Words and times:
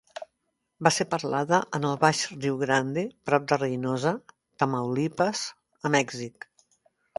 Va 0.85 0.91
ser 0.93 1.05
parlada 1.11 1.59
en 1.79 1.85
el 1.89 1.99
baix 2.05 2.21
Riu 2.31 2.57
Grande 2.63 3.05
prop 3.31 3.47
de 3.53 3.61
Reynosa, 3.65 4.15
Tamaulipas, 4.65 5.45
a 5.87 5.97
Mèxic. 6.01 6.53